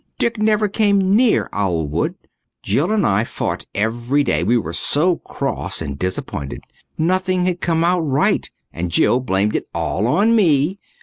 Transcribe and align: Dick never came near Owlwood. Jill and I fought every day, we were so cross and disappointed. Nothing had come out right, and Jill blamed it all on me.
Dick 0.17 0.39
never 0.39 0.67
came 0.67 1.13
near 1.15 1.47
Owlwood. 1.53 2.15
Jill 2.63 2.91
and 2.91 3.05
I 3.05 3.23
fought 3.23 3.67
every 3.75 4.23
day, 4.23 4.43
we 4.43 4.57
were 4.57 4.73
so 4.73 5.17
cross 5.17 5.79
and 5.79 5.99
disappointed. 5.99 6.63
Nothing 6.97 7.45
had 7.45 7.61
come 7.61 7.83
out 7.83 7.99
right, 8.01 8.49
and 8.73 8.89
Jill 8.89 9.19
blamed 9.19 9.55
it 9.55 9.67
all 9.75 10.07
on 10.07 10.35
me. 10.35 10.79